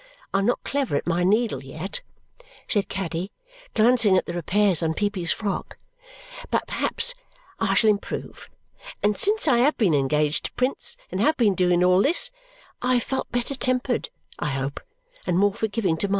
[0.33, 2.01] I am not clever at my needle, yet,"
[2.67, 3.31] said Caddy,
[3.75, 5.77] glancing at the repairs on Peepy's frock,
[6.49, 7.13] "but perhaps
[7.59, 8.49] I shall improve,
[9.03, 12.31] and since I have been engaged to Prince and have been doing all this,
[12.81, 14.09] I have felt better tempered,
[14.39, 14.79] I hope,
[15.27, 16.09] and more forgiving to Ma.